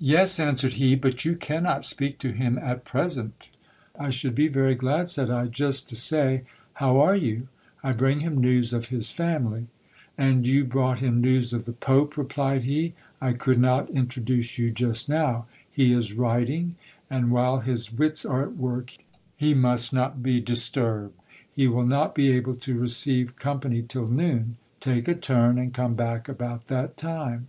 Yes, 0.00 0.40
answered 0.40 0.72
he, 0.72 0.96
but 0.96 1.24
you 1.24 1.36
cannot 1.36 1.84
speak 1.84 2.18
to 2.18 2.32
him 2.32 2.58
at 2.58 2.84
present. 2.84 3.48
I 3.96 4.10
should 4.10 4.34
be 4.34 4.48
very 4.48 4.74
glad, 4.74 5.08
said 5.08 5.30
I, 5.30 5.46
just 5.46 5.88
to 5.90 5.94
say, 5.94 6.42
How 6.72 6.98
are 7.00 7.14
you? 7.14 7.46
I 7.80 7.92
bring 7.92 8.18
him 8.18 8.40
news 8.40 8.72
of 8.72 8.86
his 8.88 9.12
family. 9.12 9.68
An 10.18 10.42
you 10.42 10.64
brought 10.64 10.98
him 10.98 11.20
news 11.20 11.52
of 11.52 11.64
the 11.64 11.72
pope, 11.74 12.16
replied 12.16 12.64
he, 12.64 12.94
I 13.20 13.34
could 13.34 13.60
not 13.60 13.88
introduce 13.90 14.58
you 14.58 14.68
just 14.70 15.08
now. 15.08 15.46
He 15.70 15.92
is 15.92 16.12
writing, 16.12 16.74
and 17.08 17.30
while 17.30 17.60
his 17.60 17.92
wits 17.92 18.24
are 18.26 18.42
at 18.42 18.56
work, 18.56 18.96
he 19.36 19.54
must 19.54 19.92
not 19.92 20.24
be 20.24 20.40
disturbed. 20.40 21.14
He 21.54 21.68
will 21.68 21.86
not 21.86 22.16
be 22.16 22.32
able 22.32 22.56
to 22.56 22.76
receive 22.76 23.36
company 23.36 23.84
till 23.86 24.06
noon; 24.08 24.56
take 24.80 25.06
a 25.06 25.14
turn, 25.14 25.56
and 25.56 25.72
come 25.72 25.94
back 25.94 26.28
about 26.28 26.66
that 26.66 26.96
time. 26.96 27.46